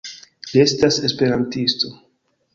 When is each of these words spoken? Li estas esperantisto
Li 0.53 0.63
estas 0.63 0.97
esperantisto 1.11 1.95